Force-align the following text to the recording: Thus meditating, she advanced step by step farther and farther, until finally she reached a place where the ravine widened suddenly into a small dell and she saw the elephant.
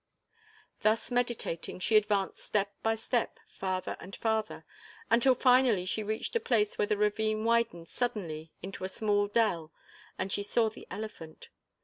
Thus 0.81 1.11
meditating, 1.11 1.79
she 1.79 1.95
advanced 1.95 2.41
step 2.43 2.73
by 2.81 2.95
step 2.95 3.37
farther 3.47 3.95
and 3.99 4.15
farther, 4.15 4.65
until 5.11 5.35
finally 5.35 5.85
she 5.85 6.01
reached 6.01 6.35
a 6.35 6.39
place 6.39 6.75
where 6.75 6.87
the 6.87 6.97
ravine 6.97 7.43
widened 7.45 7.87
suddenly 7.87 8.51
into 8.63 8.83
a 8.83 8.89
small 8.89 9.27
dell 9.27 9.71
and 10.17 10.31
she 10.31 10.41
saw 10.41 10.71
the 10.71 10.87
elephant. 10.89 11.49